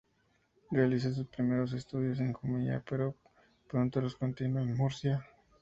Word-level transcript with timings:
Realiza 0.71 1.13
sus 1.13 1.27
primeros 1.27 1.73
estudios 1.73 2.19
en 2.21 2.33
Jumilla 2.33 2.83
pero 2.89 3.13
pronto 3.69 4.01
los 4.01 4.15
continúa 4.15 4.63
en 4.63 4.73
Murcia. 4.75 5.23